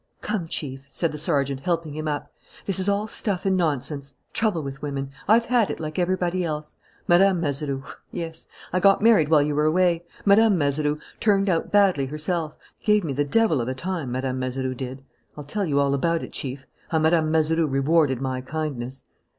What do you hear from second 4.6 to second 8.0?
with women: I've had it like everybody else. Mme. Mazeroux